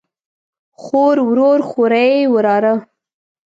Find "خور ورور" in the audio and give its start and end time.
0.81-1.59